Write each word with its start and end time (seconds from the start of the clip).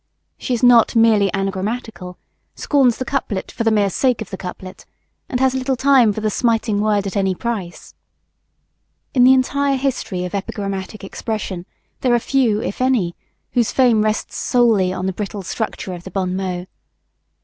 She 0.39 0.55
is 0.55 0.63
not 0.63 0.95
merely 0.95 1.29
anagrammatical, 1.31 2.17
scorns 2.55 2.97
the 2.97 3.05
couplet 3.05 3.51
for 3.51 3.63
the 3.63 3.69
mere 3.69 3.91
sake 3.91 4.19
of 4.19 4.31
the 4.31 4.35
couplet, 4.35 4.83
and 5.29 5.39
has 5.39 5.53
little 5.53 5.75
time 5.75 6.11
for 6.11 6.21
the 6.21 6.31
smiting 6.31 6.81
word 6.81 7.05
at 7.05 7.15
any 7.15 7.35
price. 7.35 7.93
In 9.13 9.23
the 9.25 9.33
entire 9.33 9.77
history 9.77 10.25
of 10.25 10.33
epigrammatic 10.33 11.03
expression 11.03 11.67
there 11.99 12.15
are 12.15 12.19
few 12.19 12.63
if 12.63 12.81
any 12.81 13.15
whose 13.51 13.71
fame 13.71 14.03
rests 14.03 14.37
solely 14.37 14.91
upon 14.91 15.05
the 15.05 15.13
brittle 15.13 15.43
structure 15.43 15.93
of 15.93 16.03
the 16.03 16.09
bon 16.09 16.35
mot. 16.35 16.65